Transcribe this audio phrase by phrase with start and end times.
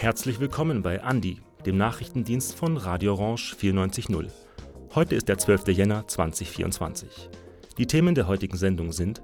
[0.00, 4.30] Herzlich willkommen bei Andi, dem Nachrichtendienst von Radio Orange 94.0.
[4.94, 5.68] Heute ist der 12.
[5.68, 7.28] Jänner 2024.
[7.76, 9.20] Die Themen der heutigen Sendung sind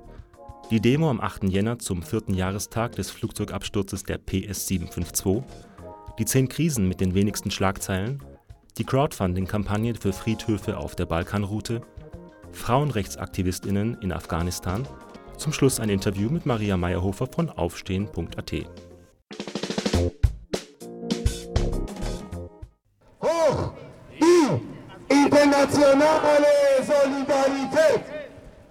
[0.71, 1.45] die Demo am 8.
[1.45, 5.43] Jänner zum vierten Jahrestag des Flugzeugabsturzes der PS752,
[6.19, 8.23] die zehn Krisen mit den wenigsten Schlagzeilen,
[8.79, 11.83] die Crowdfunding-Kampagne für Friedhöfe auf der Balkanroute,
[12.53, 14.87] Frauenrechtsaktivistinnen in Afghanistan,
[15.37, 18.53] zum Schluss ein Interview mit Maria Meyerhofer von Aufstehen.at.
[23.23, 23.73] Hoch!
[24.21, 26.47] Die internationale
[26.81, 28.05] Solidarität!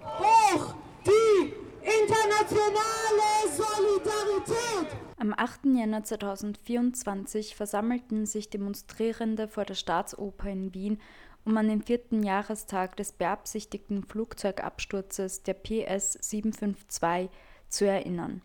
[0.02, 5.13] Hoch die internationale Solidarität!
[5.24, 5.74] Am 8.
[5.74, 11.00] Jänner 2024 versammelten sich Demonstrierende vor der Staatsoper in Wien,
[11.46, 17.30] um an den vierten Jahrestag des beabsichtigten Flugzeugabsturzes der PS 752
[17.70, 18.42] zu erinnern.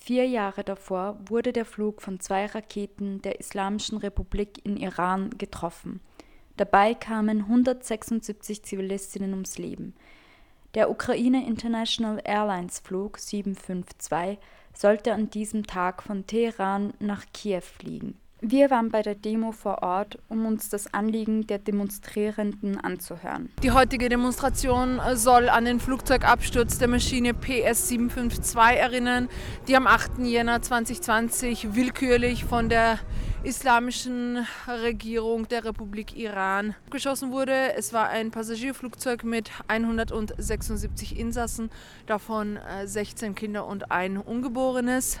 [0.00, 6.00] Vier Jahre davor wurde der Flug von zwei Raketen der Islamischen Republik in Iran getroffen.
[6.56, 9.94] Dabei kamen 176 Zivilistinnen ums Leben.
[10.72, 14.38] Der Ukraine International Airlines Flug 752
[14.82, 18.18] sollte an diesem Tag von Teheran nach Kiew fliegen.
[18.44, 23.50] Wir waren bei der Demo vor Ort, um uns das Anliegen der Demonstrierenden anzuhören.
[23.62, 29.28] Die heutige Demonstration soll an den Flugzeugabsturz der Maschine PS752 erinnern,
[29.68, 30.18] die am 8.
[30.24, 32.98] Jänner 2020 willkürlich von der
[33.44, 37.74] islamischen Regierung der Republik Iran geschossen wurde.
[37.74, 41.70] Es war ein Passagierflugzeug mit 176 Insassen,
[42.06, 45.20] davon 16 Kinder und ein Ungeborenes.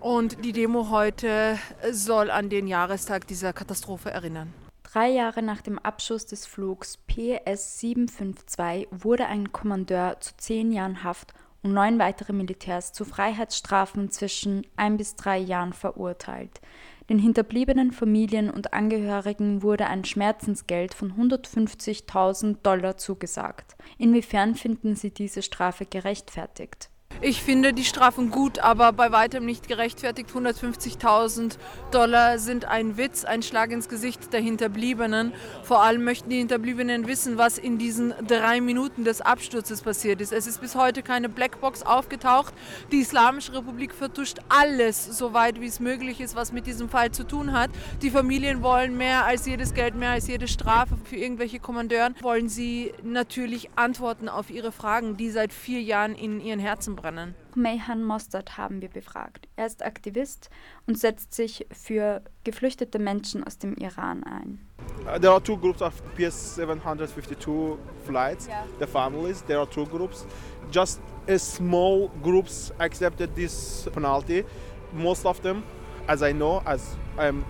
[0.00, 1.58] Und die Demo heute
[1.90, 4.52] soll an den Jahrestag dieser Katastrophe erinnern.
[4.82, 11.04] Drei Jahre nach dem Abschuss des Flugs PS 752 wurde ein Kommandeur zu zehn Jahren
[11.04, 16.60] Haft und neun weitere Militärs zu Freiheitsstrafen zwischen ein bis drei Jahren verurteilt.
[17.08, 23.76] Den hinterbliebenen Familien und Angehörigen wurde ein Schmerzensgeld von 150.000 Dollar zugesagt.
[23.98, 26.91] Inwiefern finden Sie diese Strafe gerechtfertigt?
[27.20, 30.30] Ich finde die Strafen gut, aber bei weitem nicht gerechtfertigt.
[30.30, 31.56] 150.000
[31.92, 35.32] Dollar sind ein Witz, ein Schlag ins Gesicht der Hinterbliebenen.
[35.62, 40.32] Vor allem möchten die Hinterbliebenen wissen, was in diesen drei Minuten des Absturzes passiert ist.
[40.32, 42.54] Es ist bis heute keine Blackbox aufgetaucht.
[42.90, 47.24] Die Islamische Republik vertuscht alles, soweit wie es möglich ist, was mit diesem Fall zu
[47.24, 47.70] tun hat.
[48.02, 52.16] Die Familien wollen mehr als jedes Geld, mehr als jede Strafe für irgendwelche Kommandeuren.
[52.20, 57.01] Wollen sie natürlich Antworten auf ihre Fragen, die seit vier Jahren in ihren Herzen brennen
[57.02, 57.34] können.
[57.54, 59.48] Mayhan Mostert haben wir befragt.
[59.56, 60.48] Er ist Aktivist
[60.86, 64.60] und setzt sich für geflüchtete Menschen aus dem Iran ein.
[65.04, 68.64] Uh, there are two groups of PS 752 flights, yeah.
[68.78, 69.42] the families.
[69.42, 70.26] There are two groups.
[70.70, 74.44] Just a small groups accepted this penalty.
[74.92, 75.62] Most of them,
[76.08, 77.44] as I know, as I'm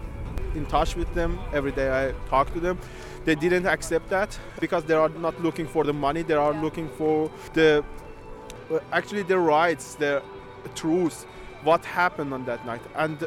[0.54, 2.78] in touch with them every day, I talk to them.
[3.24, 6.22] They didn't accept that because they are not looking for the money.
[6.22, 7.84] They are looking for the
[8.92, 10.22] actually the rights, the
[10.74, 11.24] truth,
[11.62, 12.82] what happened on that night.
[12.94, 13.18] And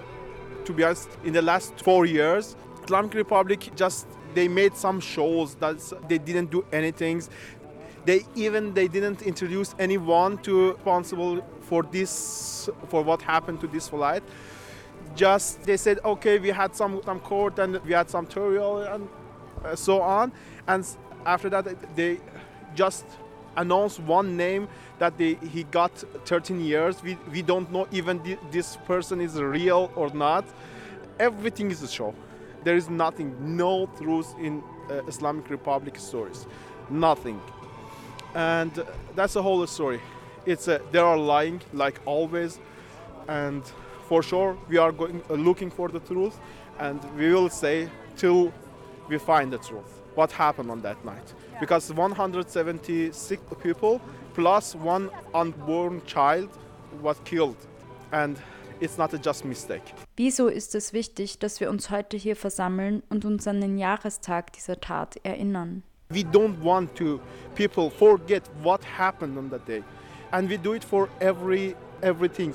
[0.65, 5.55] to be honest, in the last four years, Islamic Republic just they made some shows
[5.55, 5.77] that
[6.09, 7.23] they didn't do anything.
[8.05, 13.89] They even they didn't introduce anyone to responsible for this for what happened to this
[13.89, 14.23] flight.
[15.15, 19.09] Just they said, okay, we had some some court and we had some tutorial and
[19.63, 20.31] uh, so on.
[20.67, 20.85] And
[21.25, 22.19] after that, they
[22.75, 23.05] just
[23.57, 24.67] announced one name
[24.99, 25.91] that they, he got
[26.25, 27.01] 13 years.
[27.03, 30.45] We, we don't know even th- this person is real or not.
[31.19, 32.13] Everything is a show.
[32.63, 36.47] There is nothing, no truth in uh, Islamic Republic stories,
[36.89, 37.39] nothing.
[38.33, 38.71] And
[39.15, 40.01] that's the whole story.
[40.45, 42.59] It's a, they are lying like always,
[43.27, 43.63] and
[44.07, 46.39] for sure we are going uh, looking for the truth,
[46.79, 48.51] and we will say till
[49.07, 50.01] we find the truth.
[50.15, 51.33] What happened on that night?
[51.59, 54.01] Because 176 people
[54.33, 56.49] plus one unborn child
[57.01, 57.57] was killed.
[58.11, 58.37] And
[58.81, 59.93] it's not a just mistake.
[60.17, 64.53] Wieso ist es wichtig, dass wir uns heute hier versammeln und uns an den Jahrestag
[64.53, 65.83] dieser Tat erinnern?
[66.09, 67.19] We don't want to
[67.55, 69.83] people forget what happened on that day.
[70.31, 72.53] And we do it for every everything.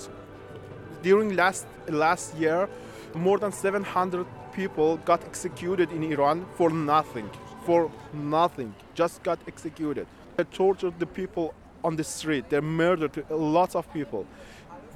[1.02, 2.68] During last last year,
[3.14, 7.28] more than 700 people got executed in Iran for nothing.
[7.64, 8.74] For nothing.
[8.94, 10.06] Just got executed.
[10.36, 11.54] They tortured the people
[11.84, 12.50] on the street.
[12.50, 14.26] They murdered lots of people.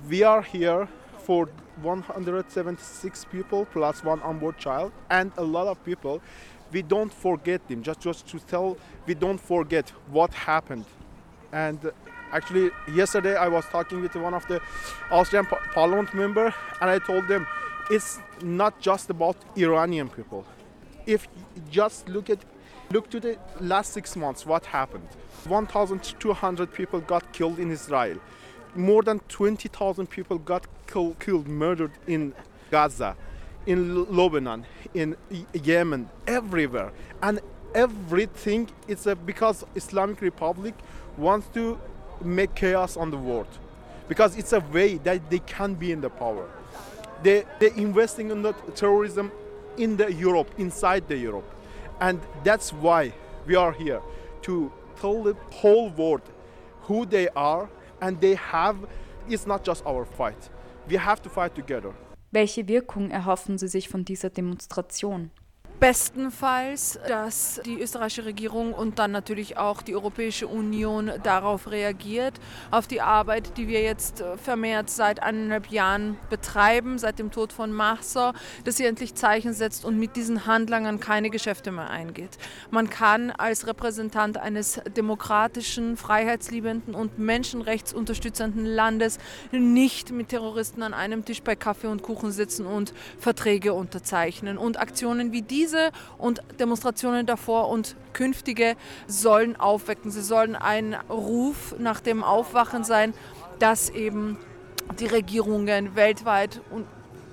[0.08, 0.88] We are here
[1.19, 1.49] for
[1.82, 6.20] 176 people plus one onboard child and a lot of people.
[6.75, 7.82] we don't forget them.
[7.82, 8.76] Just, just to tell,
[9.06, 10.84] we don't forget what happened.
[11.52, 11.78] And
[12.32, 14.60] actually, yesterday I was talking with one of the
[15.10, 17.46] Austrian parliament member, and I told them
[17.90, 20.44] it's not just about Iranian people.
[21.06, 21.28] If
[21.70, 22.40] just look at
[22.90, 25.08] look to the last six months, what happened?
[25.46, 28.19] 1,200 people got killed in Israel.
[28.75, 32.34] More than 20,000 people got kill, killed, murdered in
[32.70, 33.16] Gaza,
[33.66, 34.64] in Lebanon,
[34.94, 35.16] in
[35.52, 36.92] Yemen, everywhere.
[37.22, 37.40] And
[37.75, 40.75] everything is because Islamic Republic
[41.16, 41.78] wants to
[42.22, 43.48] make chaos on the world.
[44.08, 46.48] Because it's a way that they can be in the power.
[47.22, 49.32] They, they're investing in the terrorism
[49.76, 51.53] in the Europe, inside the Europe.
[52.00, 53.12] And that's why
[53.46, 54.00] we are here
[54.43, 56.23] to tell the whole world
[56.82, 57.69] who they are
[58.00, 58.76] and they have
[59.29, 60.50] it's not just our fight.
[60.88, 61.94] We have to fight together.
[62.31, 65.31] Welche Wirkung erhoffen Sie sich von dieser Demonstration?
[65.86, 72.32] Bestenfalls, dass die österreichische Regierung und dann natürlich auch die Europäische Union darauf reagiert,
[72.70, 77.52] auf die Arbeit, die wir jetzt äh, vermehrt seit eineinhalb Jahren betreiben, seit dem Tod
[77.52, 78.32] von Mahsa,
[78.64, 82.38] dass sie endlich Zeichen setzt und mit diesen Handlangern keine Geschäfte mehr eingeht.
[82.70, 89.19] Man kann als Repräsentant eines demokratischen, freiheitsliebenden und menschenrechtsunterstützenden Landes
[89.52, 94.56] nicht mit Terroristen an einem Tisch bei Kaffee und Kuchen sitzen und Verträge unterzeichnen.
[94.56, 98.76] Und Aktionen wie diese diese und Demonstrationen davor und künftige
[99.06, 100.10] sollen aufwecken.
[100.10, 103.14] Sie sollen ein Ruf nach dem Aufwachen sein,
[103.58, 104.38] dass eben
[104.98, 106.86] die Regierungen weltweit und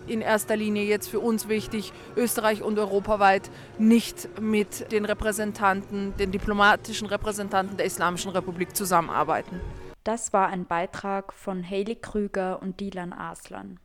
[0.07, 6.31] in erster Linie jetzt für uns wichtig, Österreich und europaweit nicht mit den Repräsentanten, den
[6.31, 9.61] diplomatischen Repräsentanten der Islamischen Republik zusammenarbeiten.
[10.03, 13.79] Das war ein Beitrag von Hayley Krüger und Dilan Aslan.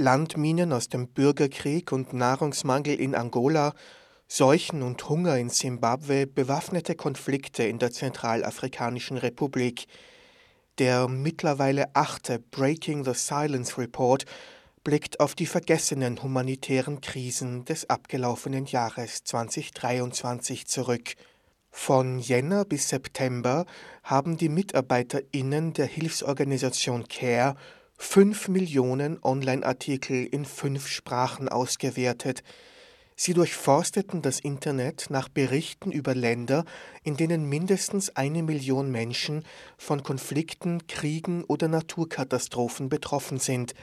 [0.00, 3.74] Landminen aus dem Bürgerkrieg und Nahrungsmangel in Angola,
[4.26, 9.86] Seuchen und Hunger in Simbabwe, bewaffnete Konflikte in der Zentralafrikanischen Republik.
[10.78, 14.24] Der mittlerweile achte Breaking the Silence Report
[14.84, 21.14] blickt auf die vergessenen humanitären Krisen des abgelaufenen Jahres 2023 zurück.
[21.70, 23.66] Von Jänner bis September
[24.02, 27.56] haben die MitarbeiterInnen der Hilfsorganisation CARE
[28.02, 32.42] fünf Millionen Online-Artikel in fünf Sprachen ausgewertet.
[33.14, 36.64] Sie durchforsteten das Internet nach Berichten über Länder,
[37.04, 39.44] in denen mindestens eine Million Menschen
[39.76, 43.74] von Konflikten, Kriegen oder Naturkatastrophen betroffen sind.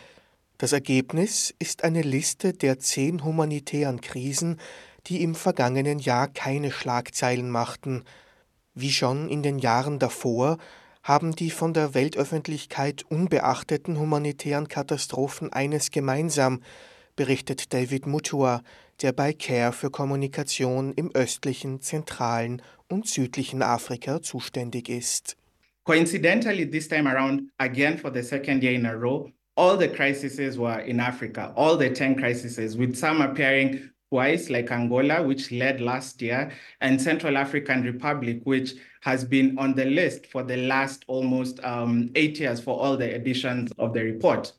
[0.57, 4.59] Das Ergebnis ist eine Liste der zehn humanitären Krisen,
[5.05, 8.03] die im vergangenen Jahr keine Schlagzeilen machten.
[8.73, 10.57] Wie schon in den Jahren davor
[11.07, 16.61] haben die von der Weltöffentlichkeit unbeachteten humanitären Katastrophen eines gemeinsam,
[17.15, 18.61] berichtet David Mutua,
[19.01, 25.37] der bei CARE für Kommunikation im östlichen, zentralen und südlichen Afrika zuständig ist.
[25.85, 30.57] Coincidentally, this time around, again for the second year in a row, all the crises
[30.57, 35.81] were in Africa, all the 10 crises, with some appearing twice, like Angola, which led
[35.81, 36.51] last year,
[36.81, 42.09] and Central African Republic, which has been on the list for the last almost um,
[42.15, 44.53] eight years for all the editions of the report.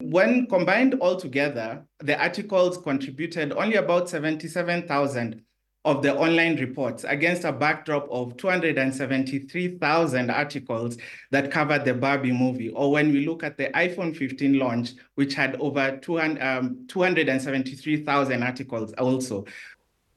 [0.00, 5.42] When combined all together, the articles contributed only about 77,000
[5.84, 10.96] of the online reports against a backdrop of 273,000 articles
[11.30, 12.70] that covered the Barbie movie.
[12.70, 18.42] Or when we look at the iPhone 15 launch, which had over 200, um, 273,000
[18.42, 19.44] articles also.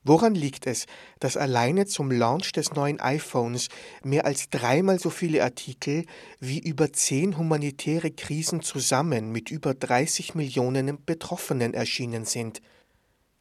[0.03, 0.87] Woran liegt es,
[1.19, 3.67] dass alleine zum Launch des neuen iPhones
[4.03, 6.05] mehr als dreimal so viele Artikel
[6.39, 12.61] wie über zehn humanitäre Krisen zusammen mit über 30 Millionen Betroffenen erschienen sind?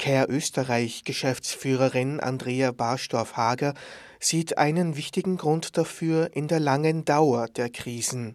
[0.00, 3.74] Care Österreich Geschäftsführerin Andrea Barstorff-Hager
[4.18, 8.34] sieht einen wichtigen Grund dafür in der langen Dauer der Krisen.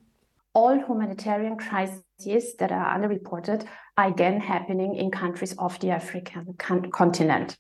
[0.54, 6.56] All humanitarian crises that are underreported are again happening in countries of the African
[6.92, 7.56] continent.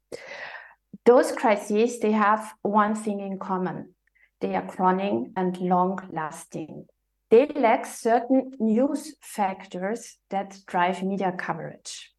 [1.05, 3.95] Those crises, they have one thing in common.
[4.39, 6.85] They are chronic and long lasting.
[7.31, 12.13] They lack certain news factors that drive media coverage.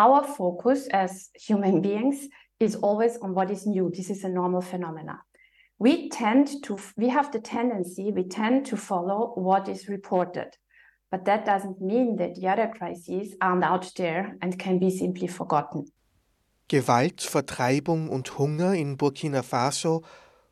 [0.00, 2.26] Our focus as human beings
[2.58, 3.92] is always on what is new.
[3.94, 5.20] This is a normal phenomena.
[5.78, 10.56] We tend to, we have the tendency, we tend to follow what is reported.
[11.10, 15.26] But that doesn't mean that the other crises aren't out there and can be simply
[15.26, 15.84] forgotten.
[16.68, 20.02] Gewalt, Vertreibung und Hunger in Burkina Faso,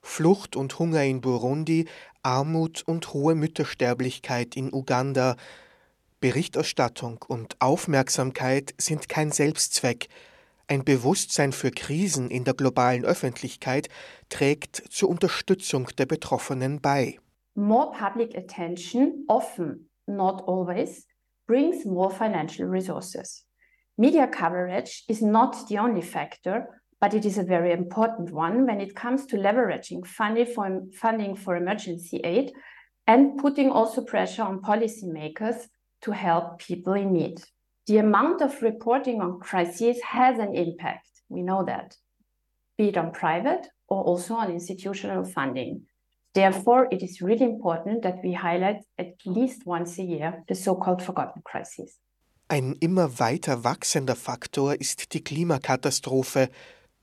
[0.02, 1.86] Flucht und Hunger in Burundi,
[2.22, 5.36] Armut und hohe Müttersterblichkeit in Uganda–
[6.20, 10.08] Berichterstattung und Aufmerksamkeit sind kein Selbstzweck.
[10.66, 13.88] Ein Bewusstsein für Krisen in der globalen Öffentlichkeit
[14.28, 17.18] trägt zur Unterstützung der Betroffenen bei.
[17.54, 21.06] More public attention, often, not always,
[21.46, 23.46] brings more financial resources.
[23.96, 26.68] Media coverage is not the only factor,
[27.00, 32.20] but it is a very important one when it comes to leveraging funding for, emergency
[32.24, 32.52] aid
[33.06, 35.68] and putting also pressure on policymakers
[36.02, 37.40] to help people in need.
[37.86, 41.08] The amount of reporting on crises has an impact.
[41.28, 41.96] We know that,
[42.76, 45.86] be it on private or also on institutional funding.
[46.34, 51.02] Therefore, it is really important that we highlight at least once a year the so-called
[51.02, 51.98] forgotten crises.
[52.50, 56.48] Ein immer weiter wachsender Faktor ist die Klimakatastrophe.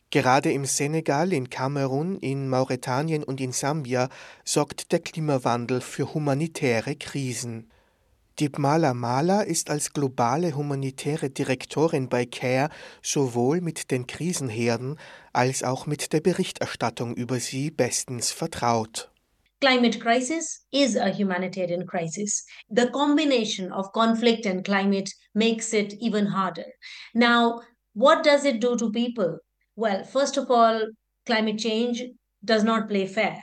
[0.09, 4.09] Gerade im Senegal, in Kamerun, in Mauretanien und in Sambia
[4.43, 7.69] sorgt der Klimawandel für humanitäre Krisen.
[8.39, 12.69] Dibmala Mala ist als globale humanitäre Direktorin bei CARE
[13.01, 14.99] sowohl mit den Krisenherden
[15.31, 19.09] als auch mit der Berichterstattung über sie bestens vertraut.
[19.61, 22.45] Climate crisis is a humanitarian crisis.
[22.69, 26.67] The combination of conflict and climate makes it even harder.
[27.13, 27.61] Now,
[27.93, 29.39] what does it do to people?
[29.77, 30.81] Well, first of all,
[31.25, 32.03] climate change
[32.43, 33.41] does not play fair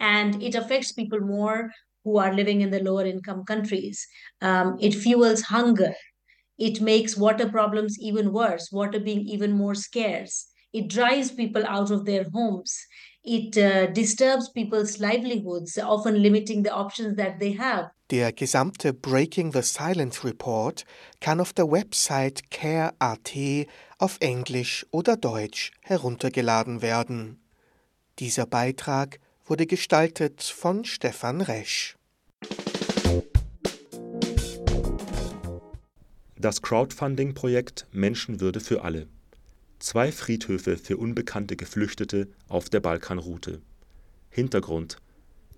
[0.00, 1.70] and it affects people more
[2.04, 4.06] who are living in the lower income countries.
[4.40, 5.94] Um, it fuels hunger.
[6.58, 10.46] It makes water problems even worse, water being even more scarce.
[10.72, 12.76] It drives people out of their homes.
[13.24, 17.90] It uh, disturbs people's livelihoods, often limiting the options that they have.
[18.10, 20.84] Der gesamte Breaking the Silence Report
[21.20, 23.32] kann auf der Website care.at
[23.98, 27.40] auf Englisch oder Deutsch heruntergeladen werden.
[28.18, 31.96] Dieser Beitrag wurde gestaltet von Stefan Resch.
[36.38, 39.06] Das Crowdfunding-Projekt Menschenwürde für alle.
[39.78, 43.60] Zwei Friedhöfe für unbekannte Geflüchtete auf der Balkanroute.
[44.30, 44.96] Hintergrund: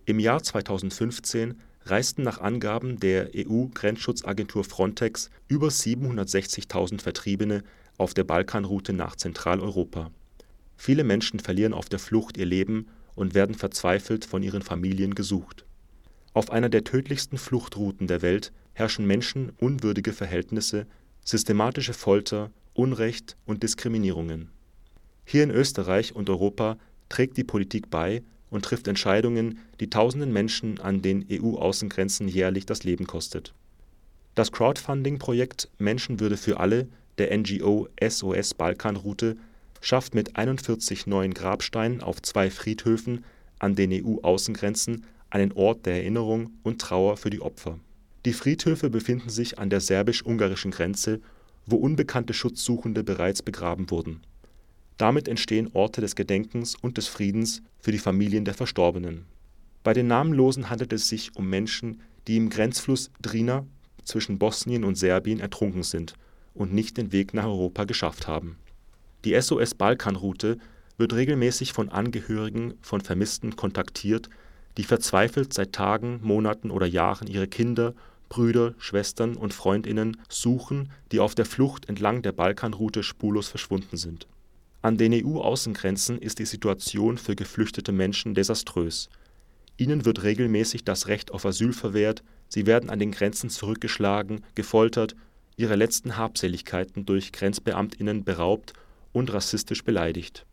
[0.04, 7.62] Im Jahr 2015 reisten nach Angaben der EU-Grenzschutzagentur Frontex über 760.000 Vertriebene
[7.98, 10.10] auf der Balkanroute nach Zentraleuropa.
[10.76, 15.64] Viele Menschen verlieren auf der Flucht ihr Leben und werden verzweifelt von ihren Familien gesucht.
[16.32, 20.86] Auf einer der tödlichsten Fluchtrouten der Welt herrschen menschenunwürdige Verhältnisse,
[21.24, 24.50] systematische Folter, Unrecht und Diskriminierungen.
[25.24, 26.76] Hier in Österreich und Europa
[27.08, 32.84] trägt die Politik bei und trifft Entscheidungen, die tausenden Menschen an den EU-Außengrenzen jährlich das
[32.84, 33.54] Leben kostet.
[34.34, 39.36] Das Crowdfunding-Projekt Menschenwürde für alle der NGO SOS Balkanroute
[39.80, 43.24] schafft mit 41 neuen Grabsteinen auf zwei Friedhöfen
[43.58, 47.78] an den EU-Außengrenzen einen Ort der Erinnerung und Trauer für die Opfer.
[48.24, 51.20] Die Friedhöfe befinden sich an der serbisch-ungarischen Grenze,
[51.66, 54.20] wo unbekannte Schutzsuchende bereits begraben wurden.
[54.98, 59.26] Damit entstehen Orte des Gedenkens und des Friedens für die Familien der Verstorbenen.
[59.84, 63.66] Bei den Namenlosen handelt es sich um Menschen, die im Grenzfluss Drina
[64.04, 66.14] zwischen Bosnien und Serbien ertrunken sind
[66.54, 68.56] und nicht den Weg nach Europa geschafft haben
[69.26, 70.56] die SOS-Balkanroute
[70.98, 74.30] wird regelmäßig von Angehörigen von Vermissten kontaktiert,
[74.76, 77.94] die verzweifelt seit Tagen, Monaten oder Jahren ihre Kinder,
[78.28, 84.28] Brüder, Schwestern und Freundinnen suchen, die auf der Flucht entlang der Balkanroute spurlos verschwunden sind.
[84.80, 89.08] An den EU-Außengrenzen ist die Situation für geflüchtete Menschen desaströs.
[89.76, 95.16] Ihnen wird regelmäßig das Recht auf Asyl verwehrt, sie werden an den Grenzen zurückgeschlagen, gefoltert,
[95.56, 98.74] ihre letzten Habseligkeiten durch Grenzbeamtinnen beraubt
[99.16, 100.44] und rassistisch beleidigt.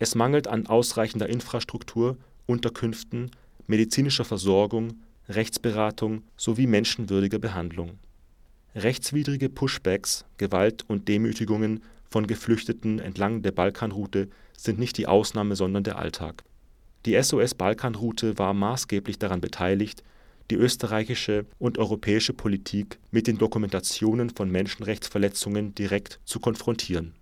[0.00, 2.16] Es mangelt an ausreichender Infrastruktur,
[2.46, 3.30] Unterkünften,
[3.68, 4.94] medizinischer Versorgung,
[5.28, 8.00] Rechtsberatung sowie menschenwürdiger Behandlung.
[8.74, 11.80] Rechtswidrige Pushbacks, Gewalt und Demütigungen
[12.10, 16.42] von Geflüchteten entlang der Balkanroute sind nicht die Ausnahme, sondern der Alltag.
[17.06, 20.02] Die SOS-Balkanroute war maßgeblich daran beteiligt,
[20.50, 27.14] die österreichische und europäische Politik mit den Dokumentationen von Menschenrechtsverletzungen direkt zu konfrontieren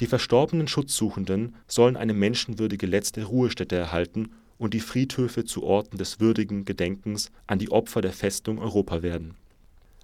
[0.00, 6.20] die verstorbenen Schutzsuchenden sollen eine menschenwürdige letzte Ruhestätte erhalten und die Friedhöfe zu Orten des
[6.20, 9.34] würdigen Gedenkens an die Opfer der Festung Europa werden.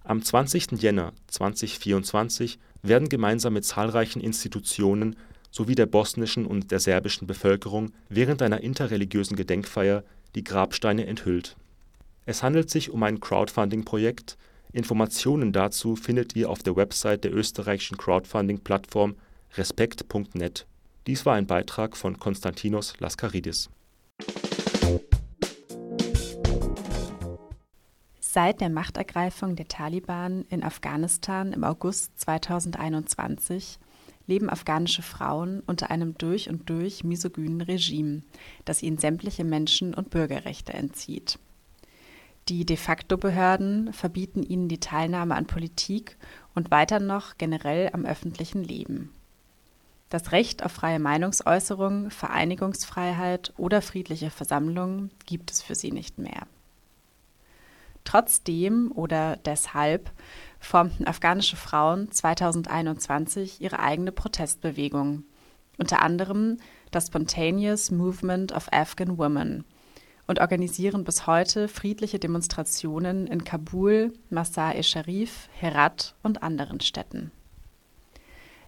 [0.05, 0.73] Am 20.
[0.83, 5.17] Jänner 2024 werden gemeinsam mit zahlreichen Institutionen
[5.51, 11.57] sowie der bosnischen und der serbischen Bevölkerung während einer interreligiösen Gedenkfeier die Grabsteine enthüllt.
[12.27, 14.37] Es handelt sich um ein Crowdfunding-Projekt.
[14.73, 19.17] Informationen dazu findet ihr auf der Website der österreichischen Crowdfunding-Plattform
[19.57, 20.67] respekt.net.
[21.07, 23.71] Dies war ein Beitrag von Konstantinos Laskaridis
[28.21, 33.79] Seit der Machtergreifung der Taliban in Afghanistan im August 2021
[34.27, 38.23] leben afghanische Frauen unter einem durch und durch misogynen Regime,
[38.67, 41.39] das ihnen sämtliche Menschen- und Bürgerrechte entzieht.
[42.49, 46.17] Die de facto Behörden verbieten ihnen die Teilnahme an Politik
[46.55, 49.16] und weiter noch generell am öffentlichen Leben.
[50.09, 56.47] Das Recht auf freie Meinungsäußerung, Vereinigungsfreiheit oder friedliche Versammlung gibt es für sie nicht mehr.
[58.05, 60.13] Trotzdem oder deshalb
[60.61, 65.25] formten afghanische Frauen 2021 ihre eigene Protestbewegung,
[65.77, 66.59] unter anderem
[66.93, 69.65] das Spontaneous Movement of Afghan Women,
[70.29, 77.31] und organisieren bis heute friedliche Demonstrationen in Kabul, Masar-e-Sharif, Herat und anderen Städten.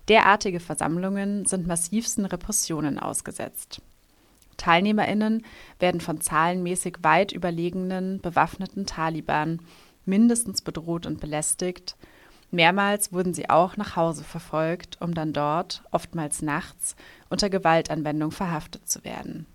[0.09, 3.83] Derartige Versammlungen sind massivsten Repressionen ausgesetzt.
[4.57, 5.45] TeilnehmerInnen
[5.79, 9.61] werden von zahlenmäßig weit überlegenen bewaffneten Taliban
[10.05, 11.97] mindestens bedroht und belästigt.
[12.51, 16.97] Mehrmals wurden sie auch nach Hause verfolgt, um dann dort, oftmals nachts,
[17.29, 19.47] unter Gewaltanwendung verhaftet zu werden.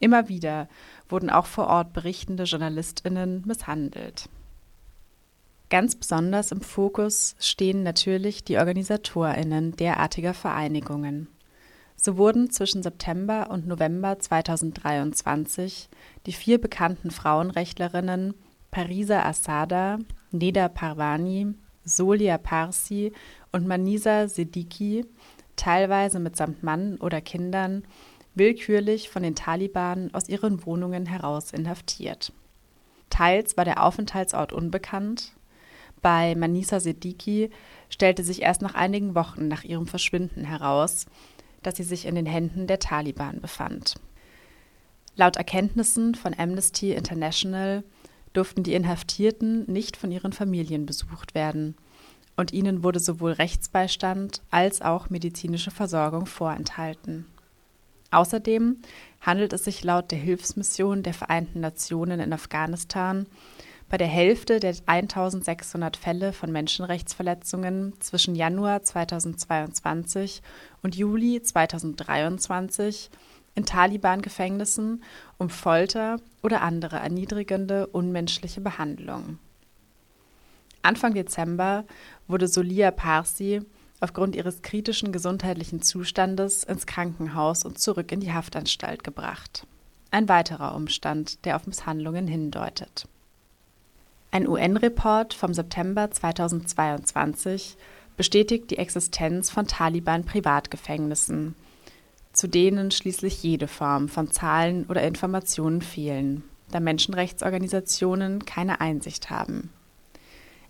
[0.00, 0.68] Immer wieder
[1.08, 4.28] wurden auch vor Ort berichtende JournalistInnen misshandelt.
[5.72, 11.28] Ganz besonders im Fokus stehen natürlich die OrganisatorInnen derartiger Vereinigungen.
[11.96, 15.88] So wurden zwischen September und November 2023
[16.26, 18.34] die vier bekannten Frauenrechtlerinnen
[18.70, 19.98] Parisa Asada,
[20.30, 21.54] Neda Parvani,
[21.86, 23.14] Solia Parsi
[23.50, 25.06] und Manisa Siddiqui,
[25.56, 27.84] teilweise mitsamt Mann oder Kindern,
[28.34, 32.34] willkürlich von den Taliban aus ihren Wohnungen heraus inhaftiert.
[33.08, 35.32] Teils war der Aufenthaltsort unbekannt.
[36.02, 37.50] Bei Manisa Siddiqui
[37.88, 41.06] stellte sich erst nach einigen Wochen nach ihrem Verschwinden heraus,
[41.62, 43.94] dass sie sich in den Händen der Taliban befand.
[45.14, 47.84] Laut Erkenntnissen von Amnesty International
[48.32, 51.76] durften die Inhaftierten nicht von ihren Familien besucht werden
[52.36, 57.26] und ihnen wurde sowohl Rechtsbeistand als auch medizinische Versorgung vorenthalten.
[58.10, 58.78] Außerdem
[59.20, 63.26] handelt es sich laut der Hilfsmission der Vereinten Nationen in Afghanistan
[63.92, 70.40] bei der Hälfte der 1600 Fälle von Menschenrechtsverletzungen zwischen Januar 2022
[70.82, 73.10] und Juli 2023
[73.54, 75.04] in Taliban-Gefängnissen
[75.36, 79.38] um Folter oder andere erniedrigende, unmenschliche Behandlungen.
[80.80, 81.84] Anfang Dezember
[82.26, 83.60] wurde Solia Parsi
[84.00, 89.66] aufgrund ihres kritischen gesundheitlichen Zustandes ins Krankenhaus und zurück in die Haftanstalt gebracht.
[90.10, 93.06] Ein weiterer Umstand, der auf Misshandlungen hindeutet.
[94.34, 97.76] Ein UN-Report vom September 2022
[98.16, 101.54] bestätigt die Existenz von Taliban-Privatgefängnissen,
[102.32, 109.68] zu denen schließlich jede Form von Zahlen oder Informationen fehlen, da Menschenrechtsorganisationen keine Einsicht haben.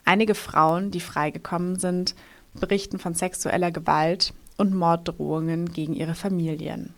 [0.04, 2.16] Einige Frauen, die freigekommen sind,
[2.54, 6.94] berichten von sexueller Gewalt und Morddrohungen gegen ihre Familien.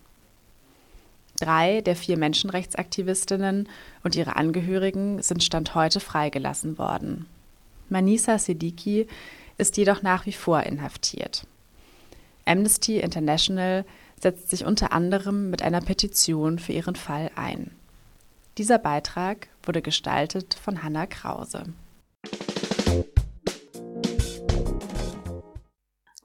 [1.44, 3.68] Drei der vier Menschenrechtsaktivistinnen
[4.02, 7.26] und ihre Angehörigen sind Stand heute freigelassen worden.
[7.90, 9.06] Manisa Siddiqui
[9.58, 11.46] ist jedoch nach wie vor inhaftiert.
[12.46, 13.84] Amnesty International
[14.18, 17.72] setzt sich unter anderem mit einer Petition für ihren Fall ein.
[18.56, 21.64] Dieser Beitrag wurde gestaltet von Hanna Krause.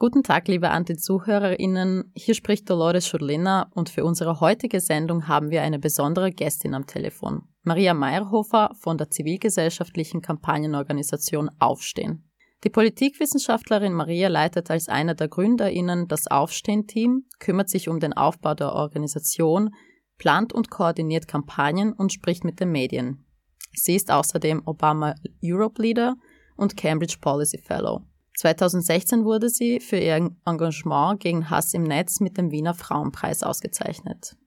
[0.01, 2.13] Guten Tag, liebe Anti-ZuhörerInnen.
[2.15, 6.87] Hier spricht Dolores Schurlina und für unsere heutige Sendung haben wir eine besondere Gästin am
[6.87, 7.41] Telefon.
[7.63, 12.31] Maria Meyerhofer von der zivilgesellschaftlichen Kampagnenorganisation Aufstehen.
[12.63, 18.53] Die Politikwissenschaftlerin Maria leitet als einer der GründerInnen das Aufstehen-Team, kümmert sich um den Aufbau
[18.53, 19.71] der Organisation,
[20.17, 23.25] plant und koordiniert Kampagnen und spricht mit den Medien.
[23.73, 26.15] Sie ist außerdem Obama Europe Leader
[26.55, 28.05] und Cambridge Policy Fellow.
[28.39, 34.37] 2016 wurde sie für ihr Engagement gegen Hass im Netz mit dem Wiener Frauenpreis ausgezeichnet.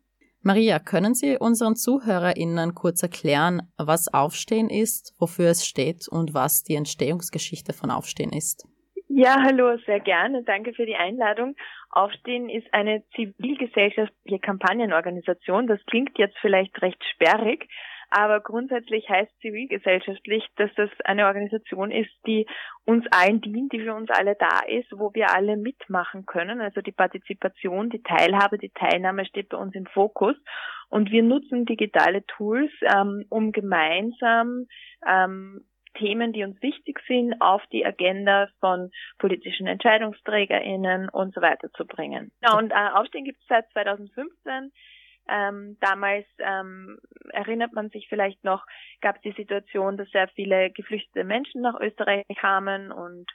[0.41, 6.65] Maria, können Sie unseren ZuhörerInnen kurz erklären, was Aufstehen ist, wofür es steht und was
[6.65, 8.67] die Entstehungsgeschichte von Aufstehen ist?
[9.09, 10.43] Ja, hallo, sehr gerne.
[10.43, 11.55] Danke für die Einladung.
[11.91, 15.67] Aufstehen ist eine zivilgesellschaftliche Kampagnenorganisation.
[15.67, 17.69] Das klingt jetzt vielleicht recht sperrig,
[18.13, 22.47] aber grundsätzlich heißt zivilgesellschaftlich, dass das eine Organisation ist, die
[22.85, 26.61] uns allen dient, die für uns alle da ist, wo wir alle mitmachen können.
[26.61, 30.37] Also die Partizipation, die Teilhabe, die Teilnahme steht bei uns im Fokus.
[30.89, 34.67] Und wir nutzen digitale Tools, ähm, um gemeinsam
[35.09, 41.71] ähm, Themen, die uns wichtig sind, auf die Agenda von politischen EntscheidungsträgerInnen und so weiter
[41.73, 42.33] zu bringen.
[42.43, 44.73] Ja, und äh, Aufstehen gibt es seit 2015
[45.29, 46.99] Ähm, damals ähm,
[47.31, 48.65] erinnert man sich vielleicht noch,
[49.01, 53.27] gab es die Situation, dass sehr viele geflüchtete Menschen nach Österreich kamen und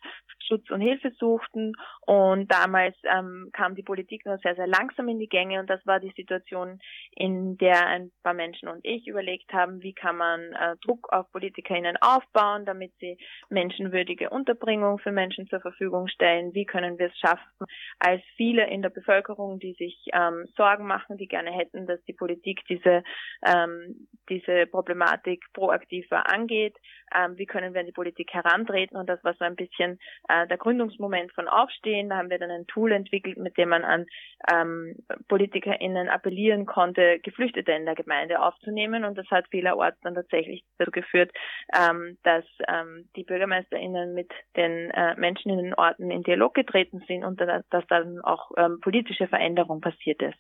[0.46, 1.74] Schutz und Hilfe suchten.
[2.06, 5.60] Und damals ähm, kam die Politik nur sehr, sehr langsam in die Gänge.
[5.60, 6.80] Und das war die Situation,
[7.12, 11.32] in der ein paar Menschen und ich überlegt haben, wie kann man äh, Druck auf
[11.32, 13.18] PolitikerInnen aufbauen, damit sie
[13.50, 16.54] menschenwürdige Unterbringung für Menschen zur Verfügung stellen.
[16.54, 17.66] Wie können wir es schaffen,
[18.00, 22.14] als viele in der Bevölkerung, die sich ähm, Sorgen machen, die gerne hätten, dass die
[22.14, 23.04] Politik diese,
[23.46, 26.76] ähm, diese Problematik proaktiver angeht.
[27.16, 28.98] Ähm, wie können wir an die Politik herantreten?
[28.98, 32.10] Und das war so ein bisschen äh, der Gründungsmoment von Aufstehen.
[32.10, 34.06] Da haben wir dann ein Tool entwickelt, mit dem man an
[34.52, 34.96] ähm,
[35.28, 39.04] PolitikerInnen appellieren konnte, Geflüchtete in der Gemeinde aufzunehmen.
[39.04, 41.32] Und das hat vielerorts dann tatsächlich dazu geführt,
[41.76, 47.04] ähm, dass ähm, die BürgermeisterInnen mit den äh, Menschen in den Orten in Dialog getreten
[47.08, 50.38] sind und dass, dann auch ähm, politische Veränderung passiert ist.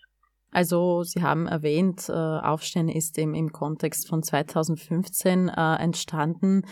[0.51, 6.63] Also Sie haben erwähnt, äh, Aufstehen ist im, im Kontext von 2015 äh, entstanden.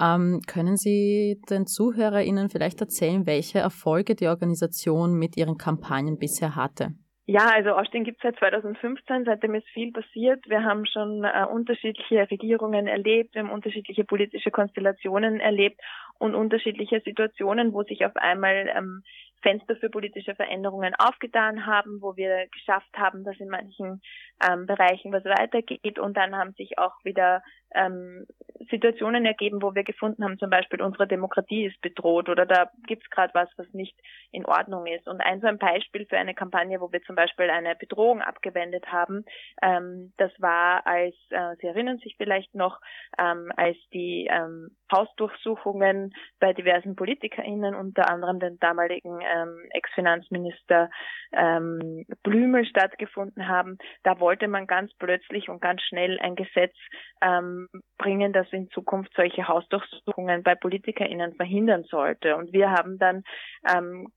[0.00, 6.56] Ähm, können Sie den ZuhörerInnen vielleicht erzählen, welche Erfolge die Organisation mit ihren Kampagnen bisher
[6.56, 6.94] hatte?
[7.30, 10.48] Ja, also Aufstehen gibt es seit 2015, seitdem ist viel passiert.
[10.48, 15.78] Wir haben schon äh, unterschiedliche Regierungen erlebt, wir haben unterschiedliche politische Konstellationen erlebt
[16.18, 19.02] und unterschiedliche Situationen, wo sich auf einmal ähm,
[19.42, 24.00] Fenster für politische Veränderungen aufgetan haben, wo wir geschafft haben, dass in manchen
[24.48, 25.98] ähm, Bereichen was weitergeht.
[25.98, 27.42] Und dann haben sich auch wieder
[27.74, 28.26] ähm,
[28.70, 33.04] Situationen ergeben, wo wir gefunden haben, zum Beispiel unsere Demokratie ist bedroht oder da gibt
[33.04, 33.96] es gerade was, was nicht
[34.32, 35.08] in Ordnung ist.
[35.08, 38.86] Und ein so ein Beispiel für eine Kampagne, wo wir zum Beispiel eine Bedrohung abgewendet
[38.90, 39.24] haben,
[39.62, 42.80] ähm, das war, als äh, Sie erinnern sich vielleicht noch,
[43.18, 50.90] ähm, als die ähm, Hausdurchsuchungen bei diversen PolitikerInnen, unter anderem den damaligen ähm, Ex-Finanzminister
[51.32, 56.74] ähm, Blümel stattgefunden haben, da wollte man ganz plötzlich und ganz schnell ein Gesetz
[57.22, 57.57] ähm,
[57.98, 62.36] bringen, das in Zukunft solche Hausdurchsuchungen bei PolitikerInnen verhindern sollte.
[62.36, 63.22] Und wir haben dann
[63.68, 64.08] ähm,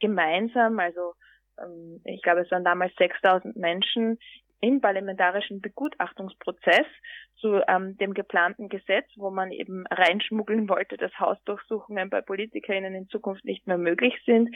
[0.00, 1.14] gemeinsam, also
[1.60, 4.18] ähm, ich glaube, es waren damals 6000 Menschen
[4.60, 6.86] im parlamentarischen Begutachtungsprozess
[7.36, 13.08] zu ähm, dem geplanten Gesetz, wo man eben reinschmuggeln wollte, dass Hausdurchsuchungen bei PolitikerInnen in
[13.08, 14.54] Zukunft nicht mehr möglich sind,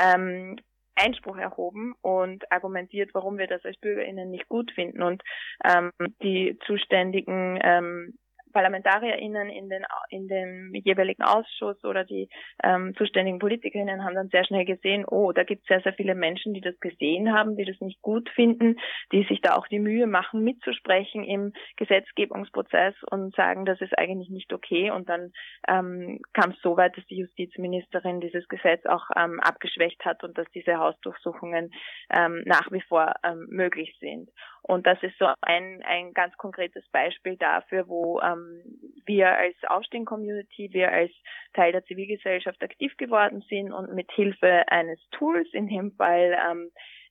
[0.00, 0.56] ähm,
[0.94, 5.02] Einspruch erhoben und argumentiert, warum wir das als BürgerInnen nicht gut finden.
[5.02, 5.22] Und
[5.64, 5.90] ähm,
[6.22, 8.14] die zuständigen ähm,
[8.52, 12.28] ParlamentarierInnen in, den, in dem jeweiligen Ausschuss oder die
[12.62, 16.14] ähm, zuständigen PolitikerInnen haben dann sehr schnell gesehen, oh, da gibt es sehr, sehr viele
[16.14, 18.76] Menschen, die das gesehen haben, die das nicht gut finden,
[19.12, 24.30] die sich da auch die Mühe machen, mitzusprechen im Gesetzgebungsprozess und sagen, das ist eigentlich
[24.30, 24.90] nicht okay.
[24.90, 25.32] Und dann
[25.68, 30.36] ähm, kam es so weit, dass die Justizministerin dieses Gesetz auch ähm, abgeschwächt hat und
[30.38, 31.72] dass diese Hausdurchsuchungen
[32.10, 34.30] ähm, nach wie vor ähm, möglich sind.
[34.62, 38.62] Und das ist so ein, ein ganz konkretes Beispiel dafür, wo ähm,
[39.04, 41.10] wir als Aufstehen-Community, wir als
[41.52, 46.70] Teil der Zivilgesellschaft aktiv geworden sind und mit Hilfe eines Tools, in dem Fall ähm,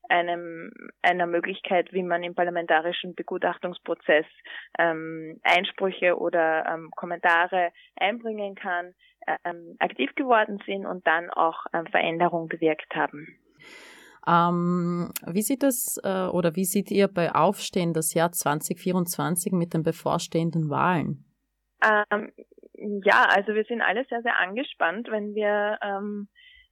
[0.10, 4.26] einem, einer Möglichkeit, wie man im parlamentarischen Begutachtungsprozess
[4.78, 8.94] ähm, Einsprüche oder ähm, Kommentare einbringen kann,
[9.46, 13.38] ähm, aktiv geworden sind und dann auch ähm, Veränderungen bewirkt haben.
[14.28, 19.74] Ähm, wie sieht es äh, oder wie seht ihr bei Aufstehen das Jahr 2024 mit
[19.74, 21.26] den bevorstehenden Wahlen?
[21.84, 22.32] Ähm,
[23.04, 26.28] ja, also wir sind alle sehr, sehr angespannt, wenn wir ähm,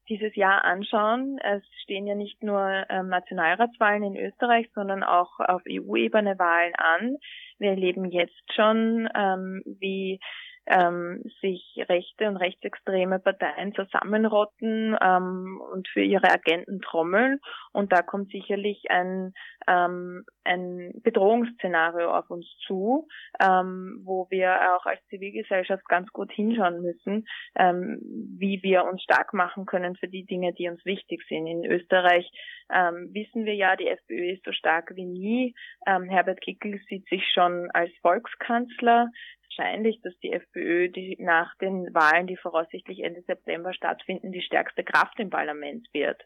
[0.10, 1.40] dieses Jahr anschauen.
[1.44, 7.18] Es stehen ja nicht nur ähm, Nationalratswahlen in Österreich, sondern auch auf EU-Ebene Wahlen an.
[7.60, 10.20] Wir erleben jetzt schon, ähm, wie
[10.68, 17.40] ähm, sich rechte und rechtsextreme Parteien zusammenrotten ähm, und für ihre Agenten trommeln.
[17.74, 19.34] Und da kommt sicherlich ein,
[19.68, 23.08] ähm, ein Bedrohungsszenario auf uns zu,
[23.40, 28.00] ähm, wo wir auch als Zivilgesellschaft ganz gut hinschauen müssen, ähm,
[28.38, 31.48] wie wir uns stark machen können für die Dinge, die uns wichtig sind.
[31.48, 32.30] In Österreich
[32.72, 35.56] ähm, wissen wir ja, die FPÖ ist so stark wie nie.
[35.88, 39.10] Ähm, Herbert Kickl sieht sich schon als Volkskanzler
[39.50, 44.84] wahrscheinlich, dass die FPÖ die nach den Wahlen, die voraussichtlich Ende September stattfinden, die stärkste
[44.84, 46.22] Kraft im Parlament wird.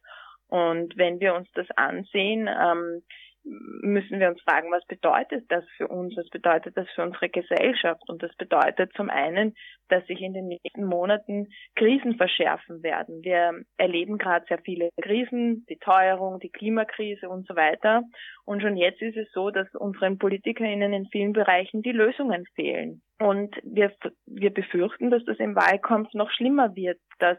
[0.48, 3.04] Und wenn wir uns das ansehen, ähm,
[3.44, 8.02] müssen wir uns fragen, was bedeutet das für uns, was bedeutet das für unsere Gesellschaft?
[8.08, 9.54] Und das bedeutet zum einen,
[9.90, 13.24] dass sich in den nächsten Monaten Krisen verschärfen werden.
[13.24, 18.04] Wir erleben gerade sehr viele Krisen, die Teuerung, die Klimakrise und so weiter.
[18.46, 23.02] Und schon jetzt ist es so, dass unseren PolitikerInnen in vielen Bereichen die Lösungen fehlen.
[23.20, 23.92] Und wir,
[24.26, 27.38] wir befürchten, dass das im Wahlkampf noch schlimmer wird, dass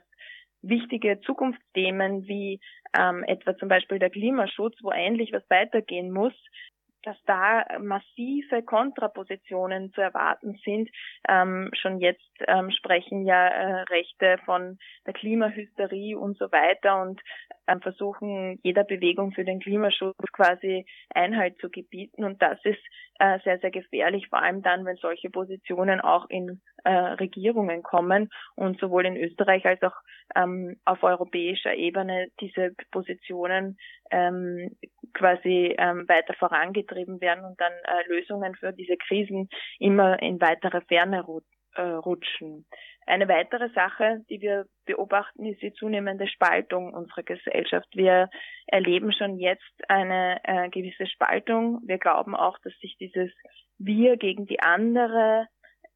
[0.68, 2.60] wichtige Zukunftsthemen wie
[2.98, 6.34] ähm, etwa zum Beispiel der Klimaschutz, wo endlich was weitergehen muss,
[7.04, 10.90] dass da massive Kontrapositionen zu erwarten sind.
[11.28, 17.20] Ähm, schon jetzt ähm, sprechen ja äh, Rechte von der Klimahysterie und so weiter und
[17.82, 22.24] versuchen jeder Bewegung für den Klimaschutz quasi Einhalt zu gebieten.
[22.24, 22.80] Und das ist
[23.18, 28.30] äh, sehr, sehr gefährlich, vor allem dann, wenn solche Positionen auch in äh, Regierungen kommen
[28.56, 29.96] und sowohl in Österreich als auch
[30.34, 33.78] ähm, auf europäischer Ebene diese Positionen
[34.10, 34.76] ähm,
[35.12, 39.48] quasi ähm, weiter vorangetrieben werden und dann äh, Lösungen für diese Krisen
[39.78, 42.66] immer in weitere Ferne äh, rutschen.
[43.06, 47.88] Eine weitere Sache, die wir beobachten, ist die zunehmende Spaltung unserer Gesellschaft.
[47.92, 48.30] Wir
[48.66, 51.80] erleben schon jetzt eine äh, gewisse Spaltung.
[51.84, 53.30] Wir glauben auch, dass sich dieses
[53.78, 55.48] Wir gegen die andere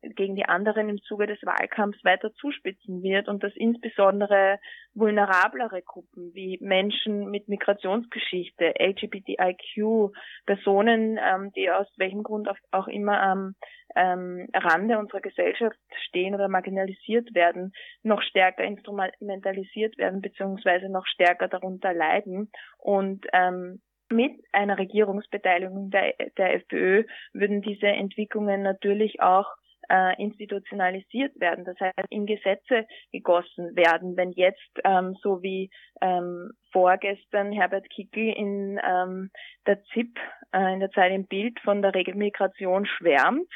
[0.03, 4.59] gegen die anderen im Zuge des Wahlkampfs weiter zuspitzen wird und dass insbesondere
[4.95, 10.13] vulnerablere Gruppen wie Menschen mit Migrationsgeschichte, LGBTIQ,
[10.47, 13.55] Personen, ähm, die aus welchem Grund auch immer am
[13.97, 21.49] ähm, Rande unserer Gesellschaft stehen oder marginalisiert werden, noch stärker instrumentalisiert werden beziehungsweise noch stärker
[21.49, 22.51] darunter leiden.
[22.79, 23.81] Und ähm,
[24.11, 29.47] mit einer Regierungsbeteiligung der, der FPÖ würden diese Entwicklungen natürlich auch
[29.88, 34.16] äh, institutionalisiert werden, das heißt in Gesetze gegossen werden.
[34.16, 35.70] Wenn jetzt, ähm, so wie
[36.01, 39.31] ähm, vorgestern Herbert Kickel in ähm,
[39.66, 40.18] der ZIP,
[40.53, 43.51] äh, in der Zeit im Bild von der Regelmigration schwärmt,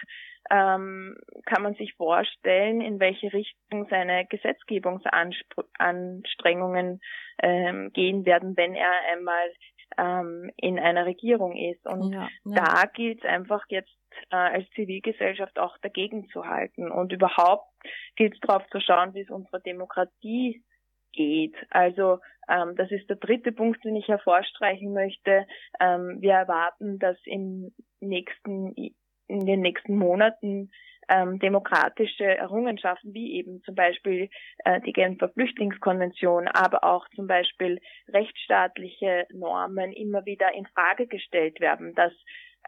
[0.51, 1.17] ähm,
[1.47, 7.01] kann man sich vorstellen, in welche Richtung seine Gesetzgebungsanstrengungen
[7.43, 9.53] ähm, gehen werden, wenn er einmal
[9.99, 11.87] ähm, in einer Regierung ist.
[11.87, 12.55] Und ja, ja.
[12.55, 13.93] da gilt es einfach jetzt
[14.31, 16.91] äh, als Zivilgesellschaft auch dagegen zu halten.
[16.91, 17.69] Und überhaupt
[18.17, 20.63] gilt es darauf zu schauen, wie es unserer Demokratie
[21.13, 21.57] geht.
[21.71, 25.47] Also ähm, das ist der dritte Punkt, den ich hervorstreichen möchte.
[25.81, 28.75] Ähm, wir erwarten, dass im nächsten,
[29.29, 30.71] in den nächsten Monaten
[31.09, 34.31] ähm, demokratische Errungenschaften wie eben zum Beispiel
[34.65, 41.61] äh, die Genfer Flüchtlingskonvention, aber auch zum Beispiel rechtsstaatliche Normen immer wieder in Frage gestellt
[41.61, 42.13] werden, dass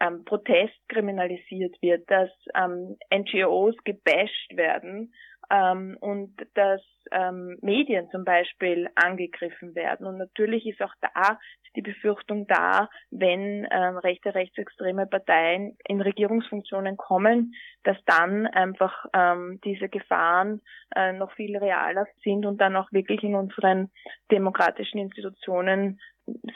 [0.00, 5.12] ähm, Protest kriminalisiert wird, dass ähm, NGOs gebasht werden
[5.50, 6.80] ähm, und dass
[7.12, 10.06] ähm, Medien zum Beispiel angegriffen werden.
[10.06, 11.38] Und natürlich ist auch da
[11.76, 19.60] die Befürchtung da, wenn ähm, rechte, rechtsextreme Parteien in Regierungsfunktionen kommen, dass dann einfach ähm,
[19.64, 20.60] diese Gefahren
[20.94, 23.90] äh, noch viel realer sind und dann auch wirklich in unseren
[24.30, 26.00] demokratischen Institutionen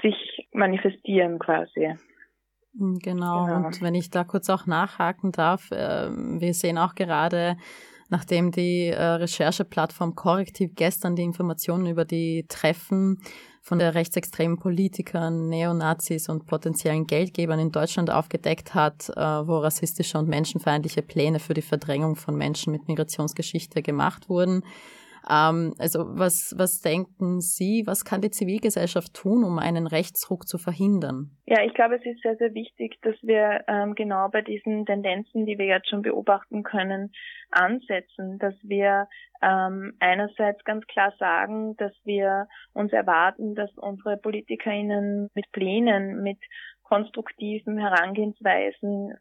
[0.02, 1.94] sich manifestieren quasi.
[2.74, 3.00] Genau.
[3.02, 3.66] genau.
[3.66, 7.56] Und wenn ich da kurz auch nachhaken darf, äh, wir sehen auch gerade,
[8.08, 13.20] nachdem die äh, Rechercheplattform Korrektiv gestern die Informationen über die Treffen
[13.62, 20.18] von der rechtsextremen Politikern, Neonazis und potenziellen Geldgebern in Deutschland aufgedeckt hat, äh, wo rassistische
[20.18, 24.62] und menschenfeindliche Pläne für die Verdrängung von Menschen mit Migrationsgeschichte gemacht wurden,
[25.30, 30.58] ähm, also was, was denken Sie, was kann die Zivilgesellschaft tun, um einen Rechtsruck zu
[30.58, 31.30] verhindern?
[31.46, 35.46] Ja, ich glaube, es ist sehr, sehr wichtig, dass wir ähm, genau bei diesen Tendenzen,
[35.46, 37.12] die wir jetzt schon beobachten können,
[37.50, 39.08] ansetzen, dass wir
[39.42, 46.38] ähm, einerseits ganz klar sagen, dass wir uns erwarten, dass unsere PolitikerInnen mit Plänen, mit
[46.82, 49.14] konstruktiven Herangehensweisen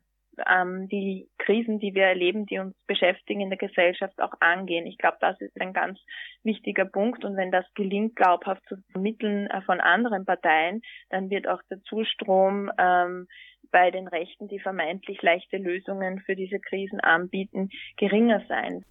[0.45, 4.85] ähm, die Krisen, die wir erleben, die uns beschäftigen in der Gesellschaft auch angehen.
[4.85, 5.99] Ich glaube, das ist ein ganz
[6.43, 7.25] wichtiger Punkt.
[7.25, 11.81] Und wenn das gelingt, glaubhaft zu vermitteln äh, von anderen Parteien, dann wird auch der
[11.83, 13.27] Zustrom ähm,
[13.71, 18.83] bei den Rechten, die vermeintlich leichte Lösungen für diese Krisen anbieten, geringer sein.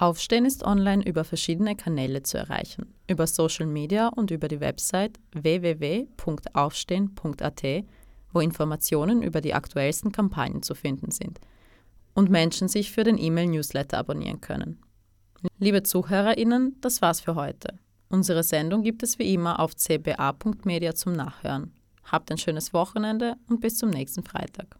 [0.00, 5.20] Aufstehen ist online über verschiedene Kanäle zu erreichen, über Social Media und über die Website
[5.32, 7.62] www.aufstehen.at,
[8.32, 11.38] wo Informationen über die aktuellsten Kampagnen zu finden sind
[12.14, 14.80] und Menschen sich für den E-Mail-Newsletter abonnieren können.
[15.58, 17.78] Liebe ZuhörerInnen, das war's für heute.
[18.08, 21.74] Unsere Sendung gibt es wie immer auf cba.media zum Nachhören.
[22.04, 24.78] Habt ein schönes Wochenende und bis zum nächsten Freitag.